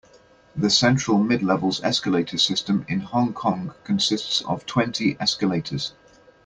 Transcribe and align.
The 0.55 0.71
Central-Midlevels 0.71 1.83
escalator 1.83 2.39
system 2.39 2.87
in 2.89 3.01
Hong 3.01 3.33
Kong 3.35 3.75
consists 3.83 4.41
of 4.45 4.65
twenty 4.65 5.15
escalators. 5.19 5.93